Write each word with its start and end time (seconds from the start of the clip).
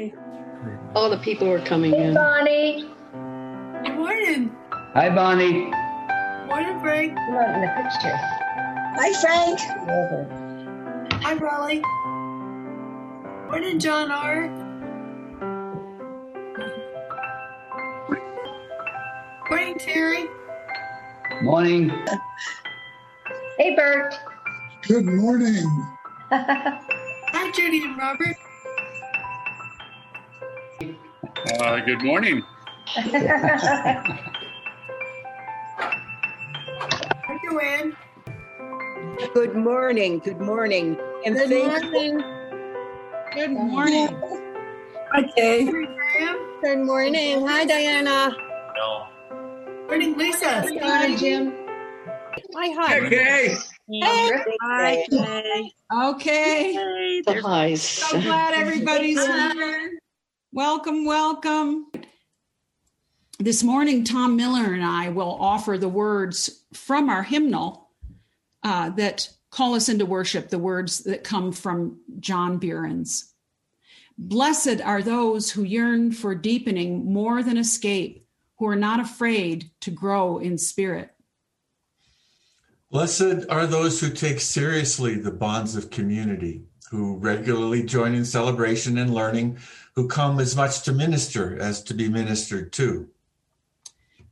Hi. 0.00 0.12
All 0.94 1.10
the 1.10 1.18
people 1.18 1.50
are 1.50 1.60
coming 1.60 1.92
Hey, 1.92 2.06
in. 2.06 2.14
Bonnie. 2.14 2.88
Good 3.84 3.96
morning. 3.96 4.56
Hi, 4.94 5.10
Bonnie. 5.14 5.70
Morning, 6.46 6.80
Frank. 6.80 7.14
Come 7.16 7.36
on 7.36 7.54
in 7.54 7.60
the 7.60 7.68
picture. 7.76 8.16
Hi, 8.96 9.12
Frank. 9.20 9.60
Hi, 11.22 11.34
Raleigh. 11.34 11.82
Morning, 13.50 13.78
John 13.78 14.10
R. 14.10 14.48
Morning, 19.50 19.78
Terry. 19.78 20.28
Morning. 21.42 21.92
Hey, 23.58 23.76
Bert. 23.76 24.14
Good 24.88 25.04
morning. 25.04 25.66
Hi, 26.30 27.50
Judy 27.54 27.84
and 27.84 27.98
Robert. 27.98 28.36
Uh, 31.58 31.80
good 31.80 32.02
morning. 32.02 32.42
Hi, 32.86 34.04
Joanne. 37.44 37.96
Good 39.34 39.56
morning. 39.56 40.20
Good 40.20 40.40
morning. 40.40 40.96
And 41.24 41.34
Good 41.34 41.48
thank 41.48 41.82
morning. 41.92 42.22
Good 43.34 43.50
morning. 43.50 44.20
Hi, 45.12 45.22
Kay. 45.36 45.64
Morning, 45.64 45.96
Good 46.62 46.78
morning. 46.78 47.46
Hi, 47.46 47.64
Diana. 47.64 48.32
No. 48.76 49.06
Morning, 49.88 50.16
Lisa. 50.16 50.64
Hi, 50.82 51.16
Jim. 51.16 51.52
Hi, 52.54 52.70
hi. 52.78 52.98
Okay. 53.06 53.56
Hi, 54.62 55.04
Kay. 55.10 55.72
Okay. 55.92 57.22
The 57.26 57.42
highs. 57.42 57.82
So 57.82 58.20
glad 58.20 58.54
everybody's 58.54 59.26
here. 59.26 59.99
Welcome, 60.52 61.04
welcome. 61.04 61.86
This 63.38 63.62
morning, 63.62 64.02
Tom 64.02 64.34
Miller 64.34 64.74
and 64.74 64.82
I 64.82 65.08
will 65.08 65.36
offer 65.38 65.78
the 65.78 65.88
words 65.88 66.64
from 66.72 67.08
our 67.08 67.22
hymnal 67.22 67.90
uh, 68.64 68.90
that 68.90 69.28
call 69.50 69.76
us 69.76 69.88
into 69.88 70.04
worship, 70.04 70.48
the 70.48 70.58
words 70.58 71.04
that 71.04 71.22
come 71.22 71.52
from 71.52 72.00
John 72.18 72.58
Buehrens. 72.58 73.30
Blessed 74.18 74.80
are 74.80 75.02
those 75.02 75.52
who 75.52 75.62
yearn 75.62 76.10
for 76.10 76.34
deepening 76.34 77.12
more 77.12 77.44
than 77.44 77.56
escape, 77.56 78.26
who 78.58 78.66
are 78.66 78.74
not 78.74 78.98
afraid 78.98 79.70
to 79.82 79.92
grow 79.92 80.38
in 80.38 80.58
spirit. 80.58 81.12
Blessed 82.90 83.46
are 83.48 83.68
those 83.68 84.00
who 84.00 84.10
take 84.10 84.40
seriously 84.40 85.14
the 85.14 85.30
bonds 85.30 85.76
of 85.76 85.90
community, 85.90 86.64
who 86.90 87.18
regularly 87.18 87.84
join 87.84 88.14
in 88.14 88.24
celebration 88.24 88.98
and 88.98 89.14
learning, 89.14 89.56
who 89.94 90.08
come 90.08 90.38
as 90.38 90.56
much 90.56 90.82
to 90.82 90.92
minister 90.92 91.58
as 91.58 91.82
to 91.84 91.94
be 91.94 92.08
ministered 92.08 92.72
to. 92.72 93.08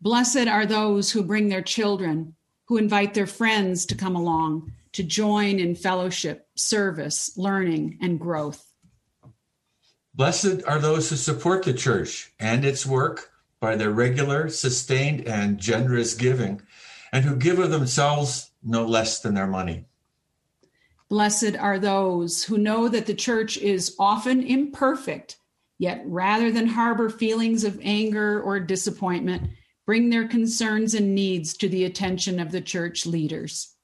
Blessed 0.00 0.46
are 0.46 0.66
those 0.66 1.10
who 1.10 1.22
bring 1.22 1.48
their 1.48 1.62
children, 1.62 2.34
who 2.66 2.76
invite 2.76 3.14
their 3.14 3.26
friends 3.26 3.86
to 3.86 3.94
come 3.94 4.14
along, 4.14 4.72
to 4.92 5.02
join 5.02 5.58
in 5.58 5.74
fellowship, 5.74 6.48
service, 6.54 7.36
learning, 7.36 7.98
and 8.00 8.20
growth. 8.20 8.64
Blessed 10.14 10.62
are 10.66 10.78
those 10.78 11.10
who 11.10 11.16
support 11.16 11.64
the 11.64 11.72
church 11.72 12.32
and 12.38 12.64
its 12.64 12.84
work 12.86 13.30
by 13.60 13.76
their 13.76 13.90
regular, 13.90 14.48
sustained, 14.48 15.26
and 15.26 15.58
generous 15.58 16.14
giving, 16.14 16.60
and 17.12 17.24
who 17.24 17.36
give 17.36 17.58
of 17.58 17.70
themselves 17.70 18.50
no 18.62 18.84
less 18.84 19.20
than 19.20 19.34
their 19.34 19.46
money. 19.46 19.84
Blessed 21.08 21.56
are 21.56 21.78
those 21.78 22.44
who 22.44 22.58
know 22.58 22.88
that 22.88 23.06
the 23.06 23.14
church 23.14 23.56
is 23.56 23.96
often 23.98 24.42
imperfect, 24.42 25.38
yet 25.78 26.02
rather 26.04 26.50
than 26.50 26.66
harbor 26.66 27.08
feelings 27.08 27.64
of 27.64 27.80
anger 27.82 28.42
or 28.42 28.60
disappointment, 28.60 29.50
bring 29.86 30.10
their 30.10 30.28
concerns 30.28 30.92
and 30.94 31.14
needs 31.14 31.56
to 31.56 31.68
the 31.68 31.84
attention 31.84 32.38
of 32.38 32.52
the 32.52 32.60
church 32.60 33.06
leaders. 33.06 33.74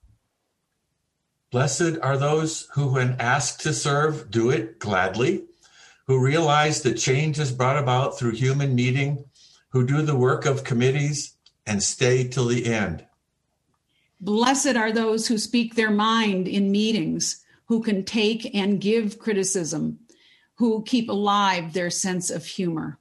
Blessed 1.51 1.99
are 2.03 2.19
those 2.19 2.69
who, 2.75 2.89
when 2.89 3.17
asked 3.21 3.61
to 3.61 3.73
serve, 3.73 4.31
do 4.31 4.51
it 4.51 4.81
gladly, 4.81 5.45
who 6.07 6.19
realize 6.19 6.83
that 6.83 6.95
change 6.95 7.39
is 7.39 7.53
brought 7.53 7.79
about 7.79 8.19
through 8.19 8.33
human 8.33 8.75
meeting, 8.75 9.25
who 9.69 9.87
do 9.87 10.03
the 10.03 10.17
work 10.17 10.47
of 10.47 10.65
committees 10.65 11.37
and 11.67 11.83
stay 11.83 12.27
till 12.27 12.47
the 12.47 12.67
end. 12.67 13.07
Blessed 14.21 14.77
are 14.77 14.93
those 14.93 15.29
who 15.29 15.39
speak 15.39 15.75
their 15.75 15.91
mind 15.91 16.49
in 16.49 16.73
meetings, 16.73 17.45
who 17.67 17.83
can 17.83 18.05
take 18.05 18.55
and 18.55 18.81
give 18.81 19.19
criticism, 19.19 20.01
who 20.57 20.83
keep 20.83 21.09
alive 21.09 21.73
their 21.73 21.91
sense 21.91 22.31
of 22.31 22.45
humor. 22.47 22.99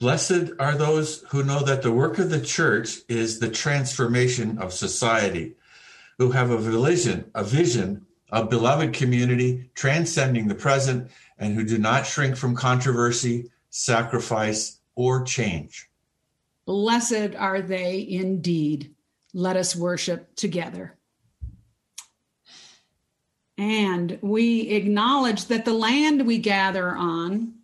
Blessed 0.00 0.50
are 0.58 0.76
those 0.76 1.24
who 1.30 1.44
know 1.44 1.60
that 1.60 1.82
the 1.82 1.92
work 1.92 2.18
of 2.18 2.30
the 2.30 2.40
church 2.40 2.98
is 3.08 3.38
the 3.38 3.48
transformation 3.48 4.58
of 4.58 4.72
society, 4.72 5.54
who 6.18 6.32
have 6.32 6.50
a 6.50 6.58
vision, 6.58 7.30
a 7.34 7.44
vision 7.44 8.04
of 8.30 8.50
beloved 8.50 8.92
community 8.92 9.70
transcending 9.74 10.48
the 10.48 10.54
present, 10.54 11.10
and 11.38 11.54
who 11.54 11.64
do 11.64 11.78
not 11.78 12.06
shrink 12.06 12.36
from 12.36 12.54
controversy, 12.54 13.50
sacrifice, 13.70 14.80
or 14.96 15.22
change. 15.22 15.88
Blessed 16.66 17.34
are 17.36 17.60
they 17.60 18.06
indeed. 18.08 18.94
Let 19.32 19.56
us 19.56 19.76
worship 19.76 20.34
together. 20.36 20.96
And 23.56 24.18
we 24.20 24.62
acknowledge 24.70 25.46
that 25.46 25.64
the 25.64 25.74
land 25.74 26.26
we 26.26 26.38
gather 26.38 26.94
on 26.94 27.54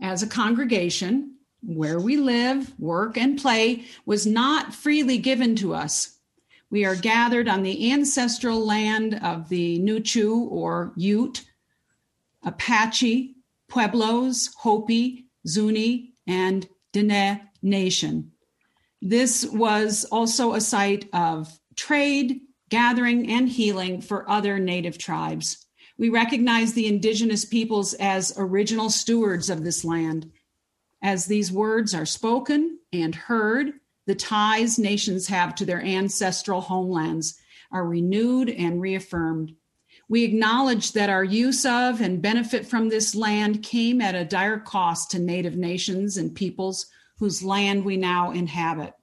as 0.00 0.22
a 0.22 0.26
congregation, 0.26 1.36
where 1.62 1.98
we 1.98 2.16
live, 2.16 2.78
work, 2.78 3.16
and 3.16 3.40
play, 3.40 3.84
was 4.04 4.26
not 4.26 4.74
freely 4.74 5.16
given 5.16 5.56
to 5.56 5.74
us. 5.74 6.18
We 6.70 6.84
are 6.84 6.96
gathered 6.96 7.48
on 7.48 7.62
the 7.62 7.92
ancestral 7.92 8.64
land 8.64 9.20
of 9.22 9.48
the 9.48 9.78
Nuchu 9.78 10.48
or 10.50 10.92
Ute, 10.96 11.44
Apache, 12.42 13.36
Pueblos, 13.68 14.50
Hopi, 14.58 15.26
Zuni, 15.46 16.14
and 16.26 16.68
Dene 16.92 17.40
Nation. 17.62 18.32
This 19.00 19.46
was 19.46 20.04
also 20.06 20.54
a 20.54 20.60
site 20.60 21.08
of 21.12 21.58
trade, 21.76 22.40
gathering, 22.72 23.30
and 23.30 23.50
healing 23.50 24.00
for 24.00 24.28
other 24.30 24.58
native 24.58 24.96
tribes. 24.96 25.66
We 25.98 26.08
recognize 26.08 26.72
the 26.72 26.86
indigenous 26.86 27.44
peoples 27.44 27.92
as 27.92 28.32
original 28.38 28.88
stewards 28.88 29.50
of 29.50 29.62
this 29.62 29.84
land. 29.84 30.32
As 31.02 31.26
these 31.26 31.52
words 31.52 31.94
are 31.94 32.06
spoken 32.06 32.78
and 32.90 33.14
heard, 33.14 33.72
the 34.06 34.14
ties 34.14 34.78
nations 34.78 35.26
have 35.26 35.54
to 35.56 35.66
their 35.66 35.82
ancestral 35.82 36.62
homelands 36.62 37.38
are 37.70 37.86
renewed 37.86 38.48
and 38.48 38.80
reaffirmed. 38.80 39.54
We 40.08 40.24
acknowledge 40.24 40.92
that 40.92 41.10
our 41.10 41.24
use 41.24 41.66
of 41.66 42.00
and 42.00 42.22
benefit 42.22 42.64
from 42.66 42.88
this 42.88 43.14
land 43.14 43.62
came 43.62 44.00
at 44.00 44.14
a 44.14 44.24
dire 44.24 44.58
cost 44.58 45.10
to 45.10 45.18
Native 45.18 45.56
nations 45.58 46.16
and 46.16 46.34
peoples 46.34 46.86
whose 47.18 47.42
land 47.42 47.84
we 47.84 47.98
now 47.98 48.30
inhabit. 48.30 48.94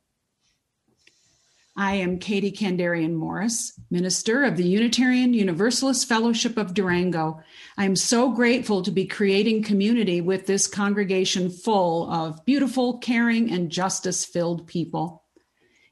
I 1.75 1.95
am 1.95 2.19
Katie 2.19 2.51
Kandarian 2.51 3.13
Morris, 3.13 3.79
minister 3.89 4.43
of 4.43 4.57
the 4.57 4.67
Unitarian 4.67 5.33
Universalist 5.33 6.07
Fellowship 6.07 6.57
of 6.57 6.73
Durango. 6.73 7.39
I 7.77 7.85
am 7.85 7.95
so 7.95 8.31
grateful 8.31 8.81
to 8.81 8.91
be 8.91 9.05
creating 9.05 9.63
community 9.63 10.19
with 10.19 10.45
this 10.45 10.67
congregation 10.67 11.49
full 11.49 12.11
of 12.11 12.43
beautiful, 12.45 12.97
caring, 12.97 13.51
and 13.51 13.69
justice 13.69 14.25
filled 14.25 14.67
people. 14.67 15.23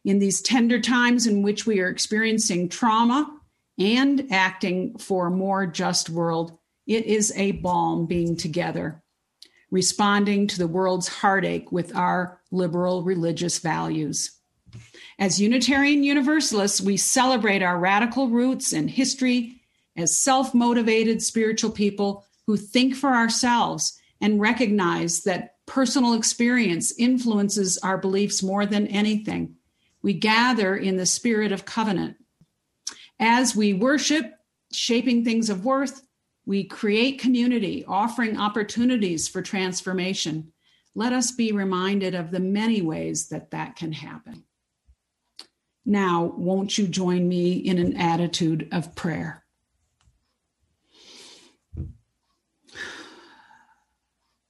In 0.03 0.19
these 0.19 0.41
tender 0.41 0.79
times 0.81 1.27
in 1.27 1.41
which 1.41 1.65
we 1.65 1.79
are 1.79 1.89
experiencing 1.89 2.69
trauma 2.69 3.39
and 3.79 4.27
acting 4.31 4.97
for 4.97 5.27
a 5.27 5.31
more 5.31 5.67
just 5.67 6.09
world, 6.09 6.57
it 6.85 7.05
is 7.05 7.31
a 7.35 7.51
balm 7.51 8.07
being 8.07 8.35
together, 8.35 9.03
responding 9.69 10.47
to 10.47 10.57
the 10.57 10.67
world's 10.67 11.07
heartache 11.07 11.71
with 11.71 11.95
our 11.95 12.41
liberal 12.51 13.03
religious 13.03 13.59
values. 13.59 14.36
As 15.19 15.41
Unitarian 15.41 16.03
Universalists, 16.03 16.79
we 16.79 16.95
celebrate 16.95 17.63
our 17.63 17.79
radical 17.79 18.29
roots 18.29 18.71
and 18.71 18.89
history 18.89 19.61
as 19.95 20.17
self 20.17 20.53
motivated 20.53 21.23
spiritual 21.23 21.71
people 21.71 22.23
who 22.45 22.55
think 22.55 22.95
for 22.95 23.09
ourselves 23.09 23.99
and 24.21 24.39
recognize 24.39 25.23
that 25.23 25.55
personal 25.65 26.13
experience 26.13 26.93
influences 26.97 27.77
our 27.79 27.97
beliefs 27.97 28.43
more 28.43 28.65
than 28.65 28.87
anything. 28.87 29.55
We 30.01 30.13
gather 30.13 30.75
in 30.75 30.97
the 30.97 31.05
spirit 31.05 31.51
of 31.51 31.65
covenant. 31.65 32.17
As 33.19 33.55
we 33.55 33.73
worship, 33.73 34.33
shaping 34.71 35.25
things 35.25 35.49
of 35.49 35.65
worth, 35.65 36.03
we 36.45 36.63
create 36.63 37.19
community, 37.19 37.83
offering 37.85 38.39
opportunities 38.39 39.27
for 39.27 39.41
transformation. 39.41 40.53
Let 40.95 41.11
us 41.11 41.31
be 41.31 41.51
reminded 41.51 42.15
of 42.15 42.31
the 42.31 42.39
many 42.39 42.81
ways 42.81 43.29
that 43.29 43.51
that 43.51 43.75
can 43.75 43.91
happen. 43.91 44.43
Now, 45.89 46.33
won't 46.35 46.77
you 46.77 46.85
join 46.85 47.29
me 47.29 47.53
in 47.53 47.79
an 47.79 47.95
attitude 47.95 48.67
of 48.73 48.93
prayer? 48.93 49.45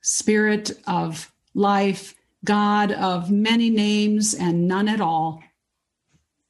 Spirit 0.02 0.72
of 0.88 1.32
life, 1.54 2.16
God 2.44 2.92
of 2.92 3.30
many 3.30 3.70
names 3.70 4.34
and 4.34 4.68
none 4.68 4.88
at 4.88 5.00
all, 5.00 5.44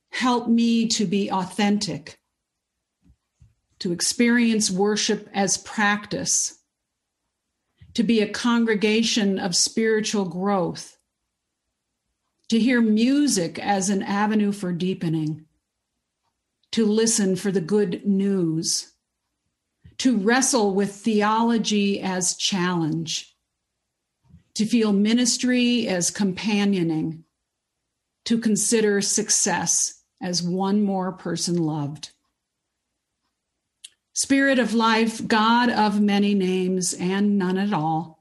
help 0.09 0.47
me 0.47 0.87
to 0.87 1.05
be 1.05 1.29
authentic, 1.29 2.17
to 3.79 3.91
experience 3.91 4.71
worship 4.71 5.27
as 5.33 5.57
practice, 5.57 6.63
to 7.93 8.03
be 8.03 8.21
a 8.21 8.29
congregation 8.29 9.37
of 9.37 9.53
spiritual 9.53 10.23
growth, 10.23 10.96
to 12.49 12.59
hear 12.59 12.81
music 12.81 13.59
as 13.59 13.89
an 13.89 14.01
avenue 14.01 14.51
for 14.51 14.71
deepening, 14.71 15.45
to 16.71 16.85
listen 16.85 17.35
for 17.35 17.51
the 17.51 17.61
good 17.61 18.05
news, 18.05 18.93
to 19.97 20.17
wrestle 20.17 20.73
with 20.73 20.93
theology 20.93 21.99
as 21.99 22.35
challenge, 22.35 23.35
to 24.53 24.65
feel 24.65 24.93
ministry 24.93 25.87
as 25.87 26.11
companioning, 26.11 27.23
to 28.25 28.39
consider 28.39 29.01
success 29.01 30.01
as 30.21 30.41
one 30.41 30.81
more 30.81 31.11
person 31.11 31.57
loved. 31.57 32.11
Spirit 34.13 34.57
of 34.57 34.73
life, 34.73 35.27
God 35.27 35.69
of 35.69 36.01
many 36.01 36.33
names 36.33 36.93
and 36.93 37.37
none 37.37 37.57
at 37.57 37.71
all, 37.71 38.16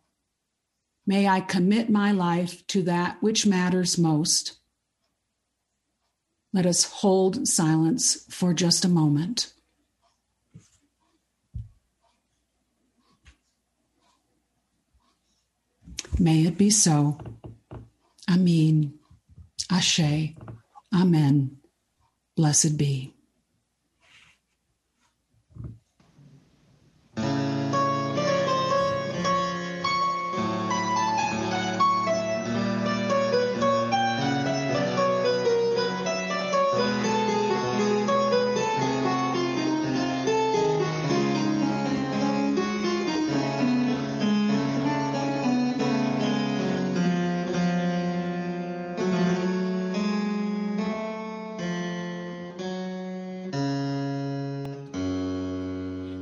may 1.06 1.28
I 1.28 1.40
commit 1.40 1.88
my 1.88 2.12
life 2.12 2.66
to 2.68 2.82
that 2.82 3.22
which 3.22 3.46
matters 3.46 3.96
most. 3.96 4.58
Let 6.52 6.66
us 6.66 6.84
hold 6.84 7.46
silence 7.46 8.24
for 8.30 8.54
just 8.54 8.84
a 8.84 8.88
moment. 8.88 9.52
May 16.18 16.46
it 16.46 16.56
be 16.56 16.70
so. 16.70 17.18
Amen. 18.30 18.94
Ashe. 19.70 20.34
Amen. 20.94 21.58
Blessed 22.36 22.78
be. 22.78 23.15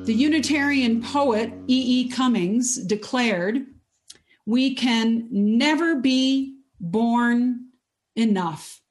The 0.04 0.12
Unitarian 0.12 1.02
poet 1.02 1.50
E. 1.66 2.02
E. 2.02 2.08
Cummings 2.10 2.76
declared, 2.76 3.64
We 4.44 4.74
can 4.74 5.28
never 5.30 5.96
be 5.96 6.58
born 6.78 7.68
enough. 8.14 8.82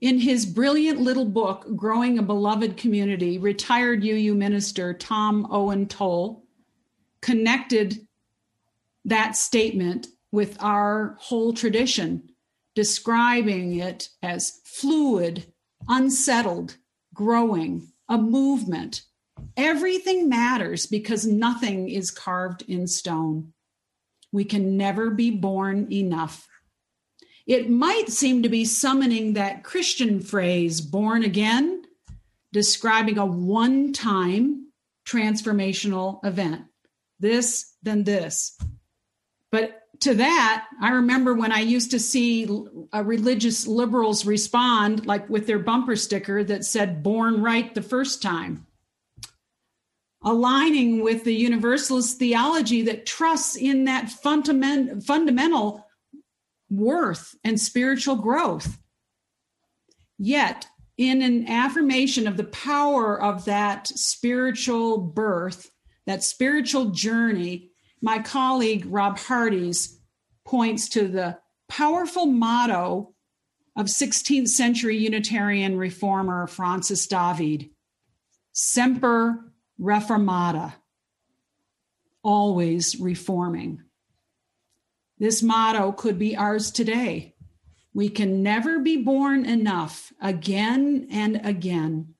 In 0.00 0.18
his 0.18 0.46
brilliant 0.46 1.02
little 1.02 1.26
book, 1.26 1.66
Growing 1.76 2.18
a 2.18 2.22
Beloved 2.22 2.78
Community, 2.78 3.36
retired 3.36 4.02
UU 4.02 4.34
minister 4.34 4.94
Tom 4.94 5.46
Owen-Towle 5.50 6.44
connected 7.20 8.06
that 9.04 9.36
statement 9.36 10.06
with 10.32 10.56
our 10.62 11.18
whole 11.20 11.52
tradition, 11.52 12.30
describing 12.74 13.78
it 13.78 14.08
as 14.22 14.62
fluid, 14.64 15.52
unsettled, 15.88 16.78
growing, 17.12 17.92
a 18.08 18.16
movement 18.16 19.02
Everything 19.56 20.28
matters 20.28 20.86
because 20.86 21.26
nothing 21.26 21.88
is 21.88 22.10
carved 22.10 22.62
in 22.62 22.86
stone. 22.86 23.52
We 24.32 24.44
can 24.44 24.76
never 24.76 25.10
be 25.10 25.30
born 25.30 25.92
enough. 25.92 26.46
It 27.46 27.68
might 27.68 28.10
seem 28.10 28.42
to 28.42 28.48
be 28.48 28.64
summoning 28.64 29.32
that 29.32 29.64
Christian 29.64 30.20
phrase, 30.20 30.80
born 30.80 31.24
again, 31.24 31.82
describing 32.52 33.18
a 33.18 33.26
one 33.26 33.92
time 33.92 34.68
transformational 35.04 36.24
event. 36.24 36.62
This, 37.18 37.74
then 37.82 38.04
this. 38.04 38.56
But 39.50 39.82
to 40.00 40.14
that, 40.14 40.66
I 40.80 40.90
remember 40.90 41.34
when 41.34 41.52
I 41.52 41.60
used 41.60 41.90
to 41.90 41.98
see 41.98 42.48
religious 42.94 43.66
liberals 43.66 44.24
respond, 44.24 45.06
like 45.06 45.28
with 45.28 45.46
their 45.46 45.58
bumper 45.58 45.96
sticker 45.96 46.42
that 46.44 46.64
said, 46.64 47.02
born 47.02 47.42
right 47.42 47.74
the 47.74 47.82
first 47.82 48.22
time 48.22 48.66
aligning 50.22 51.02
with 51.02 51.24
the 51.24 51.34
universalist 51.34 52.18
theology 52.18 52.82
that 52.82 53.06
trusts 53.06 53.56
in 53.56 53.84
that 53.84 54.10
fundament, 54.10 55.02
fundamental 55.04 55.86
worth 56.68 57.34
and 57.42 57.58
spiritual 57.60 58.16
growth. 58.16 58.78
Yet, 60.18 60.66
in 60.98 61.22
an 61.22 61.48
affirmation 61.48 62.28
of 62.28 62.36
the 62.36 62.44
power 62.44 63.20
of 63.20 63.46
that 63.46 63.88
spiritual 63.88 64.98
birth, 64.98 65.70
that 66.06 66.22
spiritual 66.22 66.86
journey, 66.90 67.70
my 68.02 68.18
colleague 68.18 68.84
Rob 68.86 69.18
Hardies 69.18 69.98
points 70.44 70.88
to 70.90 71.08
the 71.08 71.38
powerful 71.68 72.26
motto 72.26 73.14
of 73.76 73.86
16th 73.86 74.48
century 74.48 74.98
Unitarian 74.98 75.76
reformer 75.76 76.46
Francis 76.46 77.06
David 77.06 77.70
Semper 78.52 79.49
reformata, 79.80 80.74
always 82.22 82.98
reforming. 83.00 83.82
This 85.18 85.42
motto 85.42 85.92
could 85.92 86.18
be 86.18 86.36
ours 86.36 86.70
today. 86.70 87.34
We 87.92 88.08
can 88.08 88.42
never 88.42 88.78
be 88.78 88.98
born 88.98 89.44
enough 89.44 90.12
again 90.20 91.08
and 91.10 91.40
again. 91.44 92.14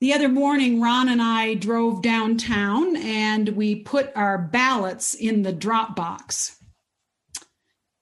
The 0.00 0.14
other 0.14 0.30
morning, 0.30 0.80
Ron 0.80 1.10
and 1.10 1.20
I 1.20 1.54
drove 1.54 2.00
downtown 2.00 2.96
and 2.96 3.50
we 3.50 3.74
put 3.76 4.10
our 4.16 4.38
ballots 4.38 5.12
in 5.12 5.42
the 5.42 5.52
drop 5.52 5.94
box. 5.94 6.56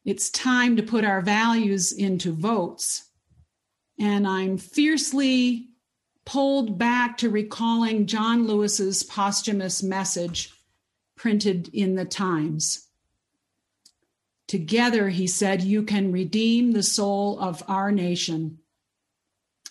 It's 0.05 0.31
time 0.31 0.77
to 0.77 0.83
put 0.83 1.05
our 1.05 1.21
values 1.21 1.93
into 1.93 2.33
votes. 2.33 3.05
And 3.99 4.29
I'm 4.29 4.59
fiercely 4.59 5.68
pulled 6.29 6.77
back 6.77 7.17
to 7.17 7.31
recalling 7.31 8.05
John 8.05 8.47
Lewis's 8.47 9.03
posthumous 9.03 9.83
message 9.83 10.53
printed 11.17 11.71
in 11.73 11.95
the 11.95 12.05
Times. 12.05 12.87
Together, 14.47 15.09
he 15.09 15.27
said, 15.27 15.63
you 15.63 15.83
can 15.85 16.13
redeem 16.13 16.73
the 16.73 16.83
soul 16.83 17.41
of 17.41 17.63
our 17.67 17.91
nation. 17.91 18.59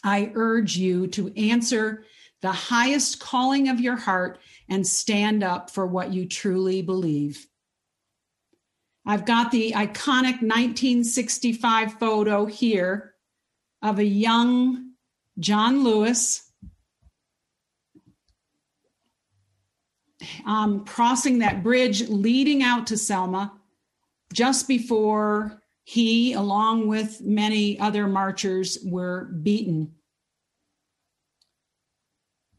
I 0.04 0.32
urge 0.34 0.76
you 0.76 1.06
to 1.10 1.32
answer 1.38 2.04
the 2.42 2.52
highest 2.52 3.20
calling 3.20 3.70
of 3.70 3.80
your 3.80 3.96
heart 3.96 4.40
and 4.68 4.86
stand 4.86 5.44
up 5.44 5.70
for 5.70 5.86
what 5.86 6.12
you 6.12 6.26
truly 6.26 6.82
believe. 6.82 7.46
I've 9.06 9.26
got 9.26 9.52
the 9.52 9.74
iconic 9.74 10.42
1965 10.42 12.00
photo 12.00 12.48
here 12.48 13.14
of 13.84 14.00
a 14.00 14.04
young 14.04 14.94
John 15.38 15.84
Lewis 15.84 16.46
um, 20.46 20.86
crossing 20.86 21.40
that 21.40 21.64
bridge 21.64 22.08
leading 22.10 22.64
out 22.64 22.88
to 22.88 22.98
Selma 22.98 23.54
just 24.34 24.68
before 24.68 25.62
he, 25.84 26.34
along 26.34 26.88
with 26.88 27.22
many 27.22 27.80
other 27.80 28.08
marchers, 28.08 28.78
were 28.84 29.26
beaten. 29.26 29.94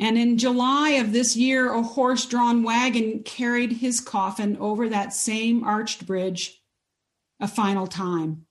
And 0.00 0.16
in 0.16 0.38
July 0.38 0.90
of 0.90 1.12
this 1.12 1.36
year, 1.36 1.72
a 1.72 1.82
horse 1.82 2.24
drawn 2.24 2.62
wagon 2.62 3.22
carried 3.24 3.72
his 3.72 4.00
coffin 4.00 4.56
over 4.58 4.88
that 4.88 5.12
same 5.12 5.64
arched 5.64 6.06
bridge 6.06 6.62
a 7.40 7.48
final 7.48 7.86
time. 7.86 8.46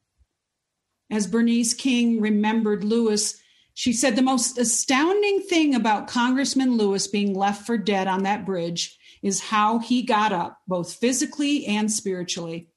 As 1.10 1.26
Bernice 1.26 1.74
King 1.74 2.20
remembered 2.20 2.84
Lewis, 2.84 3.40
she 3.74 3.94
said 3.94 4.16
the 4.16 4.22
most 4.22 4.58
astounding 4.58 5.42
thing 5.42 5.74
about 5.74 6.08
Congressman 6.08 6.78
Lewis 6.78 7.08
being 7.08 7.34
left 7.34 7.66
for 7.66 7.78
dead 7.78 8.08
on 8.08 8.24
that 8.24 8.46
bridge 8.46 8.97
is 9.22 9.40
how 9.40 9.80
he 9.80 10.04
got 10.04 10.32
up, 10.32 10.60
both 10.68 10.94
physically 10.94 11.66
and 11.66 11.92
spiritually. 11.92 12.70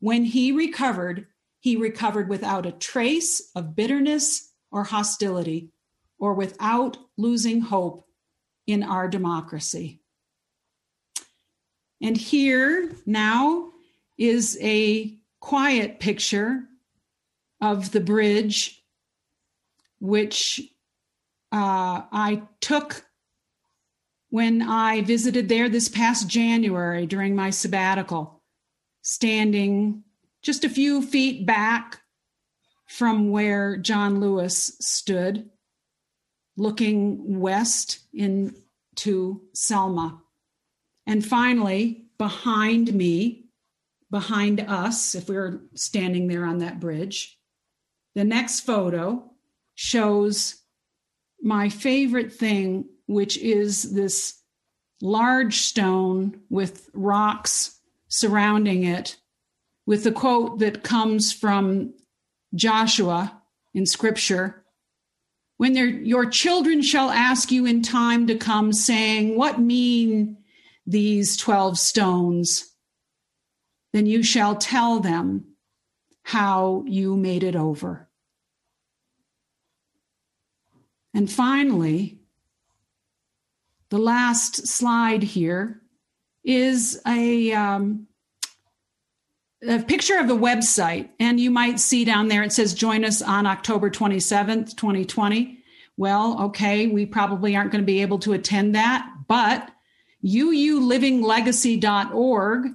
When 0.00 0.24
he 0.24 0.52
recovered, 0.52 1.26
he 1.60 1.76
recovered 1.76 2.28
without 2.28 2.66
a 2.66 2.72
trace 2.72 3.50
of 3.54 3.76
bitterness 3.76 4.50
or 4.70 4.84
hostility, 4.84 5.70
or 6.18 6.34
without 6.34 6.96
losing 7.16 7.60
hope 7.60 8.06
in 8.66 8.82
our 8.82 9.08
democracy. 9.08 10.00
And 12.00 12.16
here 12.16 12.90
now 13.06 13.72
is 14.18 14.58
a 14.60 15.16
quiet 15.40 16.00
picture 16.00 16.64
of 17.60 17.92
the 17.92 18.00
bridge, 18.00 18.82
which 20.00 20.60
uh, 21.52 22.02
I 22.10 22.42
took 22.60 23.04
when 24.32 24.62
I 24.62 25.02
visited 25.02 25.50
there 25.50 25.68
this 25.68 25.90
past 25.90 26.26
January 26.26 27.04
during 27.04 27.36
my 27.36 27.50
sabbatical, 27.50 28.42
standing 29.02 30.04
just 30.40 30.64
a 30.64 30.70
few 30.70 31.02
feet 31.02 31.44
back 31.44 32.00
from 32.86 33.30
where 33.30 33.76
John 33.76 34.20
Lewis 34.20 34.74
stood, 34.80 35.50
looking 36.56 37.40
west 37.40 37.98
into 38.14 39.42
Selma. 39.52 40.22
And 41.06 41.22
finally, 41.22 42.06
behind 42.16 42.94
me, 42.94 43.50
behind 44.10 44.60
us, 44.60 45.14
if 45.14 45.28
we 45.28 45.36
were 45.36 45.60
standing 45.74 46.26
there 46.28 46.46
on 46.46 46.60
that 46.60 46.80
bridge, 46.80 47.38
the 48.14 48.24
next 48.24 48.60
photo 48.60 49.30
shows 49.74 50.54
my 51.42 51.68
favorite 51.68 52.32
thing, 52.32 52.86
which 53.12 53.38
is 53.38 53.94
this 53.94 54.40
large 55.00 55.58
stone 55.58 56.40
with 56.48 56.88
rocks 56.94 57.78
surrounding 58.08 58.84
it, 58.84 59.16
with 59.86 60.04
the 60.04 60.12
quote 60.12 60.58
that 60.60 60.82
comes 60.82 61.32
from 61.32 61.94
Joshua 62.54 63.42
in 63.74 63.86
scripture. 63.86 64.64
When 65.56 65.74
your 65.74 66.26
children 66.26 66.82
shall 66.82 67.10
ask 67.10 67.50
you 67.50 67.66
in 67.66 67.82
time 67.82 68.26
to 68.26 68.36
come, 68.36 68.72
saying, 68.72 69.36
What 69.36 69.60
mean 69.60 70.38
these 70.86 71.36
12 71.36 71.78
stones? 71.78 72.74
Then 73.92 74.06
you 74.06 74.22
shall 74.22 74.56
tell 74.56 75.00
them 75.00 75.44
how 76.24 76.84
you 76.86 77.16
made 77.16 77.42
it 77.42 77.56
over. 77.56 78.08
And 81.14 81.30
finally, 81.30 82.21
the 83.92 83.98
last 83.98 84.66
slide 84.66 85.22
here 85.22 85.80
is 86.42 86.98
a, 87.06 87.52
um, 87.52 88.08
a 89.68 89.80
picture 89.80 90.16
of 90.16 90.28
the 90.28 90.34
website. 90.34 91.10
And 91.20 91.38
you 91.38 91.50
might 91.50 91.78
see 91.78 92.06
down 92.06 92.28
there 92.28 92.42
it 92.42 92.54
says, 92.54 92.72
join 92.72 93.04
us 93.04 93.20
on 93.20 93.46
October 93.46 93.90
27th, 93.90 94.78
2020. 94.78 95.58
Well, 95.98 96.44
okay, 96.44 96.86
we 96.86 97.04
probably 97.04 97.54
aren't 97.54 97.70
going 97.70 97.82
to 97.82 97.86
be 97.86 98.00
able 98.00 98.18
to 98.20 98.32
attend 98.32 98.74
that, 98.76 99.06
but 99.28 99.70
uulivinglegacy.org 100.24 102.68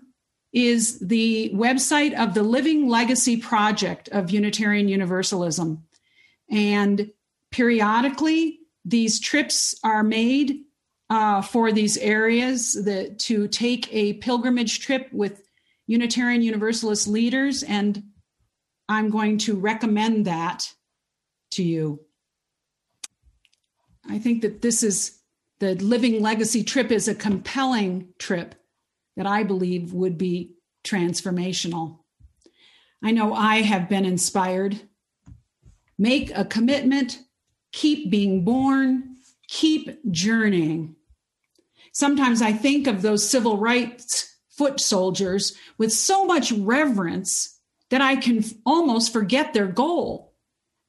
is 0.53 0.99
the 0.99 1.51
website 1.55 2.13
of 2.13 2.35
the 2.35 2.43
Living 2.43 2.89
Legacy 2.89 3.37
Project 3.37 4.07
of 4.09 4.29
Unitarian 4.29 4.87
Universalism. 4.87 5.83
And 6.51 7.09
periodically, 7.49 8.59
these 8.85 9.19
trips 9.19 9.73
are 9.83 10.03
made 10.03 10.61
uh, 11.09 11.41
for 11.41 11.71
these 11.71 11.97
areas 11.97 12.73
that, 12.73 13.19
to 13.19 13.47
take 13.47 13.93
a 13.93 14.13
pilgrimage 14.13 14.81
trip 14.81 15.07
with 15.11 15.41
Unitarian 15.85 16.41
Universalist 16.41 17.07
leaders. 17.07 17.63
And 17.63 18.03
I'm 18.89 19.09
going 19.09 19.37
to 19.39 19.55
recommend 19.55 20.25
that 20.25 20.69
to 21.51 21.63
you. 21.63 22.01
I 24.09 24.19
think 24.19 24.41
that 24.41 24.61
this 24.61 24.83
is 24.83 25.19
the 25.59 25.75
Living 25.75 26.21
Legacy 26.21 26.63
trip 26.63 26.91
is 26.91 27.07
a 27.07 27.15
compelling 27.15 28.09
trip 28.19 28.55
that 29.15 29.25
I 29.25 29.43
believe 29.43 29.93
would 29.93 30.17
be 30.17 30.55
transformational. 30.83 31.99
I 33.03 33.11
know 33.11 33.33
I 33.33 33.61
have 33.61 33.89
been 33.89 34.05
inspired. 34.05 34.79
Make 35.97 36.31
a 36.35 36.45
commitment, 36.45 37.19
keep 37.71 38.11
being 38.11 38.45
born, 38.45 39.17
keep 39.47 39.99
journeying. 40.11 40.95
Sometimes 41.97 42.43
I 42.43 42.53
think 42.53 42.85
of 42.85 43.01
those 43.01 43.27
civil 43.27 43.57
rights 43.57 44.31
foot 44.51 44.79
soldiers 44.79 45.55
with 45.79 45.91
so 45.91 46.25
much 46.25 46.51
reverence 46.51 47.59
that 47.89 48.01
I 48.01 48.17
can 48.17 48.43
almost 48.67 49.11
forget 49.11 49.51
their 49.51 49.65
goal 49.65 50.35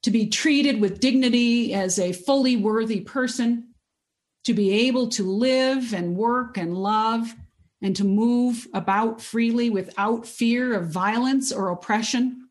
to 0.02 0.10
be 0.10 0.28
treated 0.28 0.82
with 0.82 1.00
dignity 1.00 1.72
as 1.72 1.98
a 1.98 2.12
fully 2.12 2.56
worthy 2.56 3.00
person 3.00 3.72
to 4.44 4.52
be 4.52 4.86
able 4.86 5.08
to 5.08 5.22
live 5.22 5.94
and 5.94 6.14
work 6.14 6.58
and 6.58 6.76
love 6.76 7.34
and 7.80 7.96
to 7.96 8.04
move 8.04 8.68
about 8.74 9.22
freely 9.22 9.70
without 9.70 10.26
fear 10.26 10.74
of 10.74 10.90
violence 10.90 11.52
or 11.52 11.70
oppression. 11.70 12.50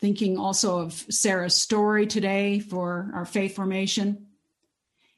Thinking 0.00 0.38
also 0.38 0.80
of 0.80 0.92
Sarah's 1.08 1.54
story 1.54 2.08
today 2.08 2.58
for 2.58 3.12
our 3.14 3.24
faith 3.24 3.54
formation. 3.54 4.26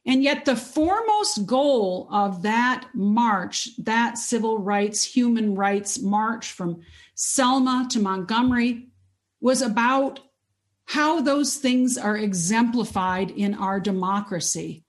And 0.07 0.23
yet, 0.23 0.45
the 0.45 0.57
foremost 0.57 1.47
goal 1.47 2.09
of 2.11 2.43
that 2.43 2.89
march, 2.95 3.71
that 3.79 4.19
civil 4.19 4.59
rights, 4.59 5.03
human 5.03 5.55
rights 5.55 6.01
march 6.01 6.53
from 6.53 6.83
Selma 7.15 7.87
to 7.91 8.01
Montgomery, 8.01 8.89
was 9.41 9.63
about 9.63 10.21
how 10.85 11.23
those 11.23 11.57
things 11.57 11.97
are 11.97 12.17
exemplified 12.17 13.31
in 13.31 13.55
our 13.55 13.81
democracy 13.81 14.85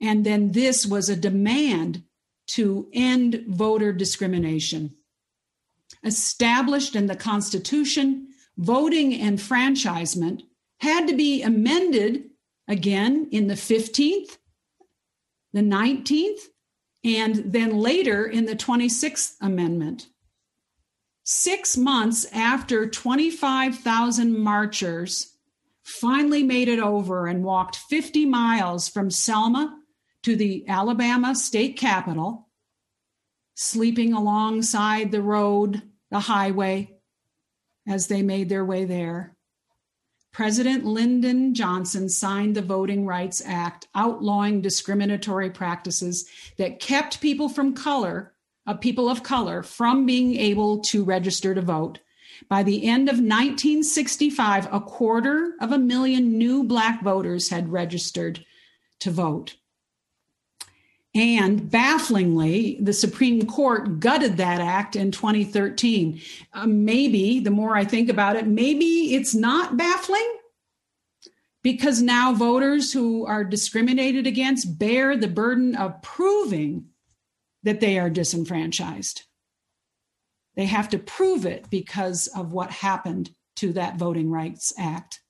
and 0.00 0.24
then 0.24 0.52
this 0.52 0.86
was 0.86 1.08
a 1.08 1.16
demand 1.16 2.04
to 2.48 2.88
end 2.92 3.44
voter 3.48 3.92
discrimination. 3.92 4.94
Established 6.04 6.94
in 6.94 7.06
the 7.06 7.16
Constitution, 7.16 8.28
voting 8.56 9.12
enfranchisement 9.12 10.42
had 10.80 11.08
to 11.08 11.16
be 11.16 11.42
amended 11.42 12.27
again 12.68 13.28
in 13.32 13.46
the 13.46 13.54
15th, 13.54 14.38
the 15.52 15.60
19th, 15.60 16.40
and 17.04 17.52
then 17.52 17.78
later 17.78 18.26
in 18.26 18.44
the 18.44 18.56
26th 18.56 19.34
Amendment. 19.40 20.08
Six 21.24 21.76
months 21.76 22.26
after 22.32 22.88
25,000 22.88 24.38
marchers 24.38 25.36
finally 25.82 26.42
made 26.42 26.68
it 26.68 26.78
over 26.78 27.26
and 27.26 27.42
walked 27.42 27.76
50 27.76 28.26
miles 28.26 28.88
from 28.88 29.10
Selma 29.10 29.78
to 30.22 30.36
the 30.36 30.68
Alabama 30.68 31.34
state 31.34 31.76
capitol, 31.76 32.48
sleeping 33.54 34.12
alongside 34.12 35.10
the 35.10 35.22
road, 35.22 35.82
the 36.10 36.20
highway, 36.20 36.94
as 37.86 38.06
they 38.06 38.22
made 38.22 38.48
their 38.48 38.64
way 38.64 38.84
there. 38.84 39.37
President 40.32 40.84
Lyndon 40.84 41.54
Johnson 41.54 42.08
signed 42.08 42.54
the 42.54 42.62
Voting 42.62 43.06
Rights 43.06 43.42
Act, 43.44 43.88
outlawing 43.94 44.60
discriminatory 44.60 45.50
practices 45.50 46.28
that 46.58 46.80
kept 46.80 47.20
people 47.20 47.48
from 47.48 47.74
color, 47.74 48.34
uh, 48.66 48.74
people 48.74 49.08
of 49.08 49.22
color, 49.22 49.62
from 49.62 50.06
being 50.06 50.36
able 50.36 50.80
to 50.80 51.02
register 51.02 51.54
to 51.54 51.62
vote. 51.62 51.98
By 52.48 52.62
the 52.62 52.84
end 52.84 53.08
of 53.08 53.16
1965, 53.16 54.72
a 54.72 54.80
quarter 54.80 55.54
of 55.60 55.72
a 55.72 55.78
million 55.78 56.38
new 56.38 56.62
Black 56.62 57.02
voters 57.02 57.48
had 57.48 57.72
registered 57.72 58.44
to 59.00 59.10
vote. 59.10 59.56
And 61.14 61.70
bafflingly, 61.70 62.78
the 62.80 62.92
Supreme 62.92 63.46
Court 63.46 63.98
gutted 63.98 64.36
that 64.36 64.60
act 64.60 64.94
in 64.94 65.10
2013. 65.10 66.20
Uh, 66.52 66.66
maybe, 66.66 67.40
the 67.40 67.50
more 67.50 67.76
I 67.76 67.84
think 67.84 68.08
about 68.08 68.36
it, 68.36 68.46
maybe 68.46 69.14
it's 69.14 69.34
not 69.34 69.76
baffling 69.76 70.36
because 71.62 72.02
now 72.02 72.32
voters 72.34 72.92
who 72.92 73.26
are 73.26 73.42
discriminated 73.42 74.26
against 74.26 74.78
bear 74.78 75.16
the 75.16 75.28
burden 75.28 75.74
of 75.74 76.00
proving 76.02 76.86
that 77.62 77.80
they 77.80 77.98
are 77.98 78.10
disenfranchised. 78.10 79.22
They 80.56 80.66
have 80.66 80.88
to 80.90 80.98
prove 80.98 81.46
it 81.46 81.70
because 81.70 82.26
of 82.28 82.52
what 82.52 82.70
happened 82.70 83.30
to 83.56 83.72
that 83.74 83.96
Voting 83.96 84.30
Rights 84.30 84.72
Act. 84.78 85.20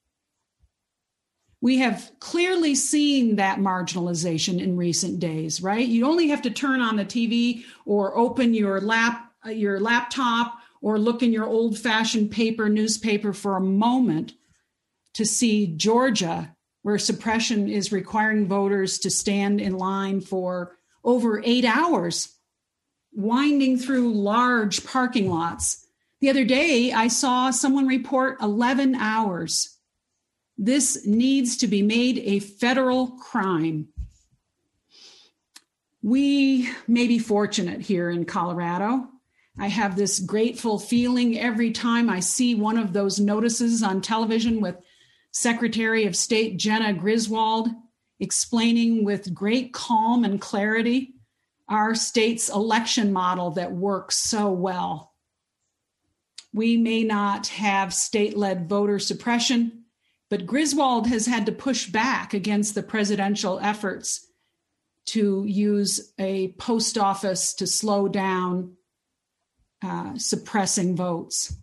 We 1.60 1.78
have 1.78 2.12
clearly 2.20 2.74
seen 2.74 3.36
that 3.36 3.58
marginalization 3.58 4.62
in 4.62 4.76
recent 4.76 5.18
days, 5.18 5.60
right? 5.60 5.86
You 5.86 6.06
only 6.06 6.28
have 6.28 6.42
to 6.42 6.50
turn 6.50 6.80
on 6.80 6.96
the 6.96 7.04
TV 7.04 7.64
or 7.84 8.16
open 8.16 8.54
your 8.54 8.80
lap 8.80 9.32
uh, 9.46 9.50
your 9.50 9.78
laptop 9.78 10.58
or 10.80 10.98
look 10.98 11.22
in 11.22 11.32
your 11.32 11.46
old-fashioned 11.46 12.30
paper 12.30 12.68
newspaper 12.68 13.32
for 13.32 13.56
a 13.56 13.60
moment 13.60 14.34
to 15.14 15.24
see 15.24 15.66
Georgia 15.76 16.54
where 16.82 16.98
suppression 16.98 17.68
is 17.68 17.92
requiring 17.92 18.46
voters 18.46 18.98
to 18.98 19.10
stand 19.10 19.60
in 19.60 19.76
line 19.76 20.20
for 20.20 20.76
over 21.04 21.40
8 21.44 21.64
hours 21.64 22.36
winding 23.12 23.78
through 23.78 24.12
large 24.12 24.84
parking 24.84 25.30
lots. 25.30 25.86
The 26.20 26.30
other 26.30 26.44
day, 26.44 26.92
I 26.92 27.08
saw 27.08 27.50
someone 27.50 27.86
report 27.86 28.40
11 28.40 28.94
hours 28.94 29.77
this 30.58 31.06
needs 31.06 31.56
to 31.58 31.68
be 31.68 31.82
made 31.82 32.18
a 32.18 32.40
federal 32.40 33.12
crime. 33.12 33.88
We 36.02 36.68
may 36.86 37.06
be 37.06 37.18
fortunate 37.18 37.80
here 37.80 38.10
in 38.10 38.24
Colorado. 38.24 39.08
I 39.58 39.68
have 39.68 39.96
this 39.96 40.18
grateful 40.18 40.78
feeling 40.78 41.38
every 41.38 41.70
time 41.70 42.10
I 42.10 42.20
see 42.20 42.54
one 42.54 42.76
of 42.76 42.92
those 42.92 43.18
notices 43.18 43.82
on 43.82 44.00
television 44.00 44.60
with 44.60 44.76
Secretary 45.30 46.06
of 46.06 46.16
State 46.16 46.58
Jena 46.58 46.92
Griswold 46.92 47.68
explaining 48.20 49.04
with 49.04 49.32
great 49.32 49.72
calm 49.72 50.24
and 50.24 50.40
clarity 50.40 51.14
our 51.68 51.94
state's 51.94 52.48
election 52.48 53.12
model 53.12 53.50
that 53.52 53.72
works 53.72 54.16
so 54.16 54.50
well. 54.50 55.12
We 56.52 56.76
may 56.76 57.04
not 57.04 57.48
have 57.48 57.92
state 57.92 58.36
led 58.36 58.68
voter 58.68 58.98
suppression, 58.98 59.77
but 60.30 60.46
Griswold 60.46 61.06
has 61.06 61.26
had 61.26 61.46
to 61.46 61.52
push 61.52 61.86
back 61.88 62.34
against 62.34 62.74
the 62.74 62.82
presidential 62.82 63.58
efforts 63.60 64.26
to 65.06 65.44
use 65.46 66.12
a 66.18 66.48
post 66.58 66.98
office 66.98 67.54
to 67.54 67.66
slow 67.66 68.08
down 68.08 68.76
uh, 69.82 70.18
suppressing 70.18 70.96
votes. 70.96 71.54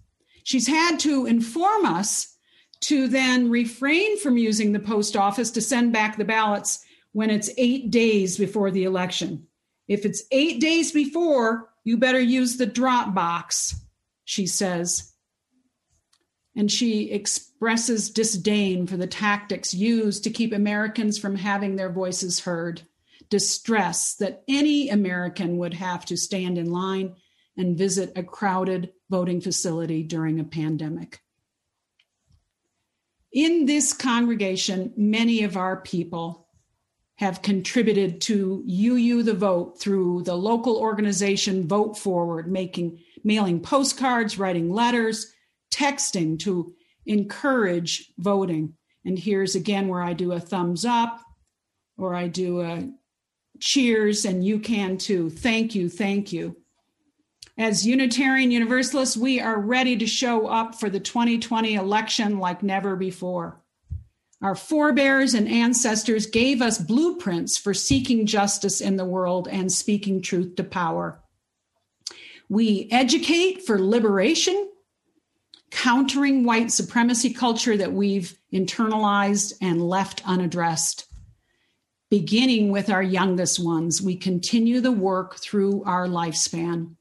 She's 0.44 0.68
had 0.68 1.00
to 1.02 1.26
inform 1.26 1.86
us 1.86 2.36
to 2.82 3.08
then 3.08 3.50
refrain 3.50 4.18
from 4.20 4.38
using 4.38 4.72
the 4.72 4.80
post 4.80 5.16
office 5.16 5.52
to 5.52 5.62
send 5.62 5.94
back 5.94 6.18
the 6.18 6.26
ballots 6.26 6.84
when 7.14 7.30
it's 7.30 7.50
eight 7.58 7.92
days 7.92 8.38
before 8.38 8.72
the 8.72 8.84
election. 8.84 9.48
If 9.88 10.06
it's 10.06 10.24
eight 10.32 10.60
days 10.60 10.92
before, 10.92 11.70
you 11.84 11.98
better 11.98 12.20
use 12.20 12.58
the 12.58 12.66
drop 12.66 13.14
box, 13.14 13.76
she 14.24 14.48
says. 14.48 15.14
And 16.56 16.72
she 16.72 17.12
expresses 17.12 18.10
disdain 18.10 18.88
for 18.88 18.98
the 18.98 19.08
tactics 19.08 19.74
used 19.74 20.24
to 20.24 20.30
keep 20.30 20.54
Americans 20.54 21.18
from 21.18 21.36
having 21.36 21.76
their 21.76 21.92
voices 21.92 22.40
heard, 22.40 22.82
distress 23.30 24.16
that 24.16 24.44
any 24.48 24.90
American 24.90 25.58
would 25.58 25.74
have 25.74 26.06
to 26.06 26.18
stand 26.18 26.58
in 26.58 26.72
line 26.72 27.16
and 27.58 27.78
visit 27.78 28.14
a 28.16 28.24
crowded 28.24 28.92
voting 29.10 29.42
facility 29.42 30.04
during 30.04 30.40
a 30.40 30.44
pandemic. 30.44 31.20
In 33.32 33.66
this 33.66 33.92
congregation, 33.92 34.94
many 34.96 35.44
of 35.44 35.58
our 35.58 35.82
people 35.82 36.48
have 37.18 37.42
contributed 37.42 38.22
to 38.22 38.64
UU 38.68 39.24
the 39.24 39.34
Vote 39.34 39.80
through 39.80 40.24
the 40.24 40.36
local 40.36 40.78
organization 40.78 41.68
Vote 41.68 41.98
Forward, 41.98 42.52
making 42.52 43.00
mailing 43.24 43.62
postcards, 43.62 44.38
writing 44.38 44.70
letters, 44.70 45.34
texting 45.76 46.40
to 46.40 46.74
encourage 47.06 48.12
voting. 48.18 48.74
And 49.04 49.20
here's 49.20 49.56
again 49.56 49.88
where 49.88 50.02
I 50.02 50.14
do 50.14 50.32
a 50.32 50.40
thumbs 50.40 50.86
up 50.86 51.22
or 51.98 52.16
I 52.16 52.28
do 52.28 52.62
a 52.62 52.90
cheers, 53.60 54.26
and 54.26 54.46
you 54.46 54.60
can 54.60 54.98
too. 54.98 55.30
Thank 55.30 55.76
you, 55.76 55.90
thank 55.90 56.34
you. 56.34 56.58
As 57.58 57.88
Unitarian 57.88 58.52
Universalists, 58.52 59.16
we 59.16 59.40
are 59.40 59.60
ready 59.60 59.96
to 59.98 60.06
show 60.06 60.48
up 60.48 60.76
for 60.76 60.90
the 60.90 61.00
2020 61.00 61.76
election 61.76 62.40
like 62.40 62.64
never 62.64 62.98
before. 62.98 63.62
Our 64.42 64.56
forebears 64.56 65.34
and 65.34 65.48
ancestors 65.48 66.26
gave 66.26 66.62
us 66.62 66.78
blueprints 66.78 67.58
for 67.58 67.74
seeking 67.74 68.26
justice 68.26 68.82
in 68.82 68.98
the 68.98 69.06
world 69.06 69.48
and 69.50 69.72
speaking 69.72 70.22
truth 70.22 70.56
to 70.58 70.64
power. 70.64 71.22
We 72.50 72.90
educate 72.92 73.66
for 73.66 73.82
liberation, 73.82 74.70
countering 75.76 76.46
white 76.46 76.72
supremacy 76.72 77.34
culture 77.34 77.76
that 77.76 77.92
we've 77.92 78.40
internalized 78.54 79.54
and 79.62 79.86
left 79.88 80.22
unaddressed. 80.26 81.06
Beginning 82.10 82.72
with 82.72 82.90
our 82.90 83.04
youngest 83.04 83.60
ones, 83.60 84.02
we 84.02 84.16
continue 84.16 84.80
the 84.80 84.94
work 84.94 85.36
through 85.36 85.84
our 85.84 86.08
lifespan 86.08 86.96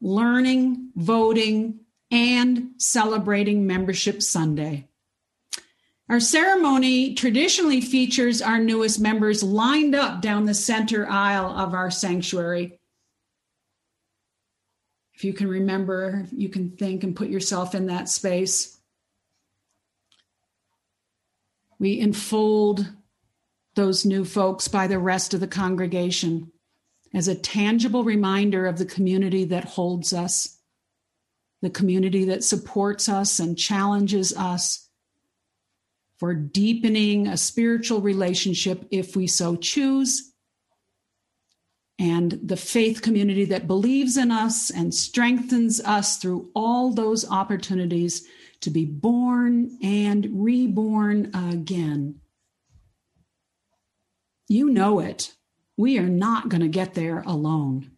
learning, 0.00 0.92
voting, 0.96 1.80
and 2.10 2.70
celebrating 2.78 3.66
Membership 3.66 4.22
Sunday. 4.22 4.88
Our 6.08 6.20
ceremony 6.20 7.14
traditionally 7.14 7.82
features 7.82 8.40
our 8.40 8.58
newest 8.58 8.98
members 8.98 9.42
lined 9.42 9.94
up 9.94 10.22
down 10.22 10.46
the 10.46 10.54
center 10.54 11.06
aisle 11.06 11.50
of 11.50 11.74
our 11.74 11.90
sanctuary. 11.90 12.79
If 15.20 15.24
you 15.24 15.34
can 15.34 15.48
remember, 15.48 16.24
you 16.32 16.48
can 16.48 16.70
think 16.78 17.04
and 17.04 17.14
put 17.14 17.28
yourself 17.28 17.74
in 17.74 17.88
that 17.88 18.08
space. 18.08 18.78
We 21.78 22.00
enfold 22.00 22.90
those 23.74 24.06
new 24.06 24.24
folks 24.24 24.66
by 24.66 24.86
the 24.86 24.98
rest 24.98 25.34
of 25.34 25.40
the 25.40 25.46
congregation 25.46 26.52
as 27.12 27.28
a 27.28 27.34
tangible 27.34 28.02
reminder 28.02 28.64
of 28.64 28.78
the 28.78 28.86
community 28.86 29.44
that 29.44 29.66
holds 29.66 30.14
us, 30.14 30.56
the 31.60 31.68
community 31.68 32.24
that 32.24 32.42
supports 32.42 33.06
us 33.06 33.38
and 33.38 33.58
challenges 33.58 34.34
us 34.34 34.88
for 36.16 36.32
deepening 36.32 37.26
a 37.26 37.36
spiritual 37.36 38.00
relationship 38.00 38.86
if 38.90 39.14
we 39.14 39.26
so 39.26 39.54
choose, 39.54 40.29
and 42.00 42.40
the 42.42 42.56
faith 42.56 43.02
community 43.02 43.44
that 43.44 43.66
believes 43.68 44.16
in 44.16 44.32
us 44.32 44.70
and 44.70 44.94
strengthens 44.94 45.80
us 45.82 46.16
through 46.16 46.50
all 46.54 46.92
those 46.92 47.30
opportunities 47.30 48.26
to 48.62 48.70
be 48.70 48.86
born 48.86 49.78
and 49.82 50.26
reborn 50.32 51.30
again. 51.34 52.16
You 54.48 54.70
know 54.70 54.98
it 54.98 55.34
we 55.80 55.98
are 55.98 56.10
not 56.10 56.50
going 56.50 56.60
to 56.60 56.68
get 56.68 56.92
there 56.92 57.22
alone. 57.26 57.90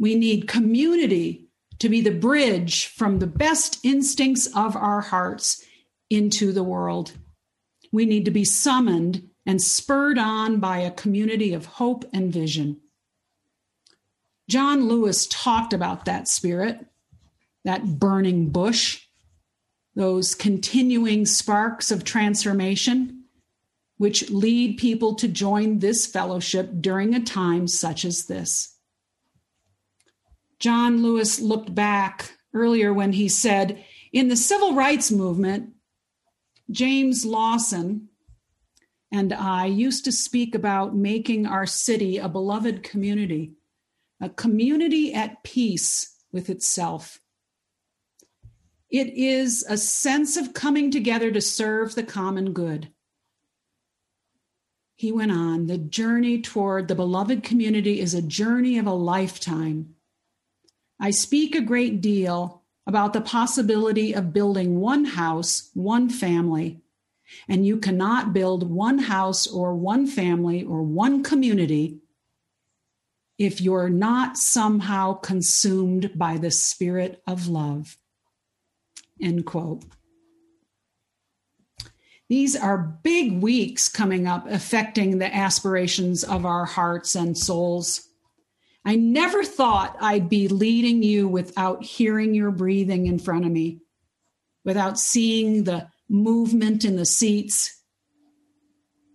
We 0.00 0.16
need 0.16 0.48
community 0.48 1.46
to 1.78 1.88
be 1.88 2.00
the 2.00 2.10
bridge 2.10 2.88
from 2.88 3.20
the 3.20 3.28
best 3.28 3.78
instincts 3.84 4.48
of 4.48 4.74
our 4.74 5.00
hearts 5.00 5.64
into 6.10 6.50
the 6.50 6.64
world. 6.64 7.12
We 7.92 8.04
need 8.04 8.24
to 8.24 8.32
be 8.32 8.44
summoned 8.44 9.30
and 9.46 9.60
spurred 9.60 10.18
on 10.18 10.58
by 10.58 10.78
a 10.78 10.90
community 10.90 11.52
of 11.52 11.66
hope 11.66 12.04
and 12.12 12.32
vision. 12.32 12.80
John 14.48 14.88
Lewis 14.88 15.26
talked 15.26 15.72
about 15.72 16.04
that 16.04 16.28
spirit, 16.28 16.84
that 17.64 17.98
burning 17.98 18.50
bush, 18.50 19.02
those 19.94 20.34
continuing 20.34 21.24
sparks 21.24 21.90
of 21.90 22.04
transformation 22.04 23.24
which 23.96 24.30
lead 24.30 24.76
people 24.76 25.14
to 25.14 25.28
join 25.28 25.78
this 25.78 26.06
fellowship 26.06 26.70
during 26.80 27.14
a 27.14 27.24
time 27.24 27.68
such 27.68 28.04
as 28.04 28.26
this. 28.26 28.76
John 30.58 31.02
Lewis 31.02 31.40
looked 31.40 31.74
back 31.74 32.32
earlier 32.52 32.92
when 32.92 33.12
he 33.12 33.28
said, 33.28 33.84
In 34.12 34.28
the 34.28 34.36
civil 34.36 34.74
rights 34.74 35.10
movement, 35.10 35.70
James 36.70 37.24
Lawson 37.24 38.08
and 39.14 39.32
I 39.32 39.66
used 39.66 40.04
to 40.06 40.12
speak 40.12 40.56
about 40.56 40.96
making 40.96 41.46
our 41.46 41.66
city 41.66 42.18
a 42.18 42.28
beloved 42.28 42.82
community, 42.82 43.52
a 44.20 44.28
community 44.28 45.14
at 45.14 45.44
peace 45.44 46.16
with 46.32 46.50
itself. 46.50 47.20
It 48.90 49.14
is 49.14 49.64
a 49.68 49.78
sense 49.78 50.36
of 50.36 50.52
coming 50.52 50.90
together 50.90 51.30
to 51.30 51.40
serve 51.40 51.94
the 51.94 52.02
common 52.02 52.52
good. 52.52 52.88
He 54.96 55.12
went 55.12 55.30
on, 55.30 55.68
the 55.68 55.78
journey 55.78 56.42
toward 56.42 56.88
the 56.88 56.96
beloved 56.96 57.44
community 57.44 58.00
is 58.00 58.14
a 58.14 58.22
journey 58.22 58.78
of 58.78 58.86
a 58.88 58.92
lifetime. 58.92 59.94
I 60.98 61.12
speak 61.12 61.54
a 61.54 61.60
great 61.60 62.00
deal 62.00 62.62
about 62.84 63.12
the 63.12 63.20
possibility 63.20 64.12
of 64.12 64.32
building 64.32 64.80
one 64.80 65.04
house, 65.04 65.70
one 65.72 66.08
family, 66.08 66.80
and 67.48 67.66
you 67.66 67.78
cannot 67.78 68.32
build 68.32 68.68
one 68.68 68.98
house 68.98 69.46
or 69.46 69.74
one 69.74 70.06
family 70.06 70.62
or 70.62 70.82
one 70.82 71.22
community 71.22 71.98
if 73.38 73.60
you're 73.60 73.88
not 73.88 74.36
somehow 74.36 75.14
consumed 75.14 76.12
by 76.16 76.38
the 76.38 76.50
spirit 76.50 77.22
of 77.26 77.48
love. 77.48 77.96
End 79.20 79.46
quote. 79.46 79.84
These 82.28 82.56
are 82.56 82.98
big 83.02 83.42
weeks 83.42 83.88
coming 83.88 84.26
up 84.26 84.46
affecting 84.48 85.18
the 85.18 85.34
aspirations 85.34 86.24
of 86.24 86.46
our 86.46 86.64
hearts 86.64 87.14
and 87.14 87.36
souls. 87.36 88.08
I 88.84 88.96
never 88.96 89.44
thought 89.44 89.96
I'd 90.00 90.28
be 90.28 90.48
leading 90.48 91.02
you 91.02 91.28
without 91.28 91.82
hearing 91.82 92.34
your 92.34 92.50
breathing 92.50 93.06
in 93.06 93.18
front 93.18 93.44
of 93.44 93.50
me, 93.50 93.80
without 94.64 94.98
seeing 94.98 95.64
the 95.64 95.88
movement 96.08 96.84
in 96.84 96.96
the 96.96 97.06
seats, 97.06 97.82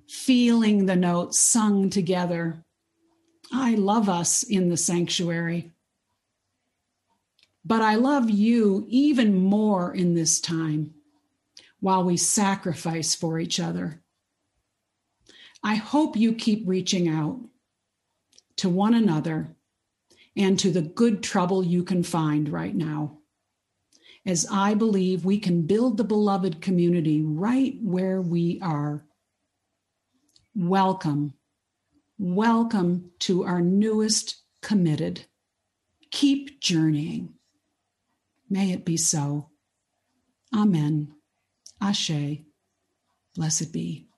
feeling 0.07 0.85
the 0.85 0.95
notes 0.95 1.39
sung 1.39 1.89
together. 1.89 2.63
I 3.51 3.75
love 3.75 4.09
us 4.09 4.43
in 4.43 4.69
the 4.69 4.77
sanctuary. 4.77 5.71
But 7.65 7.81
I 7.81 7.95
love 7.95 8.29
you 8.29 8.85
even 8.87 9.35
more 9.35 9.93
in 9.93 10.13
this 10.13 10.39
time 10.39 10.93
while 11.79 12.03
we 12.03 12.17
sacrifice 12.17 13.15
for 13.15 13.39
each 13.39 13.59
other. 13.59 14.01
I 15.63 15.75
hope 15.75 16.15
you 16.15 16.33
keep 16.33 16.63
reaching 16.65 17.07
out 17.07 17.39
to 18.57 18.69
one 18.69 18.93
another 18.93 19.55
and 20.35 20.57
to 20.59 20.71
the 20.71 20.81
good 20.81 21.21
trouble 21.21 21.63
you 21.63 21.83
can 21.83 22.03
find 22.03 22.49
right 22.49 22.73
now. 22.73 23.18
As 24.29 24.45
I 24.51 24.75
believe 24.75 25.25
we 25.25 25.39
can 25.39 25.63
build 25.63 25.97
the 25.97 26.03
beloved 26.03 26.61
community 26.61 27.19
right 27.19 27.73
where 27.81 28.21
we 28.21 28.59
are. 28.61 29.03
Welcome. 30.55 31.33
Welcome 32.19 33.09
to 33.21 33.43
our 33.43 33.59
newest 33.59 34.43
committed. 34.61 35.25
Keep 36.11 36.61
journeying. 36.61 37.33
May 38.47 38.71
it 38.71 38.85
be 38.85 38.97
so. 38.97 39.49
Amen. 40.55 41.15
Ashe. 41.81 42.43
Blessed 43.35 43.73
be. 43.73 44.08